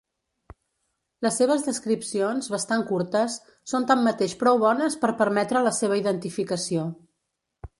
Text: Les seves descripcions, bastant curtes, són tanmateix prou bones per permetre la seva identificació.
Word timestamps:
Les 1.25 1.35
seves 1.41 1.65
descripcions, 1.67 2.47
bastant 2.53 2.85
curtes, 2.93 3.35
són 3.75 3.85
tanmateix 3.93 4.35
prou 4.45 4.59
bones 4.65 4.97
per 5.05 5.13
permetre 5.21 5.63
la 5.69 5.75
seva 5.83 6.01
identificació. 6.05 6.89